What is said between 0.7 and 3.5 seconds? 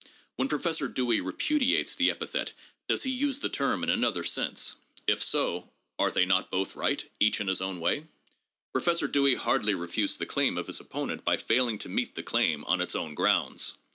Dewey repudiates the epithet, does he use the